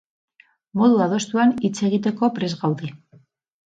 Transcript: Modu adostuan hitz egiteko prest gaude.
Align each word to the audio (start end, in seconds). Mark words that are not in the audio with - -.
Modu 0.81 1.03
adostuan 1.07 1.55
hitz 1.69 1.73
egiteko 1.93 2.35
prest 2.41 2.63
gaude. 2.67 2.95